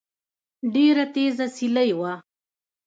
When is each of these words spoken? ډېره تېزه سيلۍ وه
ډېره 0.73 1.03
تېزه 1.13 1.45
سيلۍ 1.55 1.91
وه 1.99 2.13